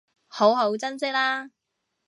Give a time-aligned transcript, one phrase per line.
[0.27, 1.51] 好好珍惜喇